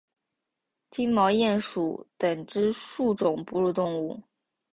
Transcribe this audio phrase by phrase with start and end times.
[0.89, 4.19] 金毛鼹属等之数种哺乳动物。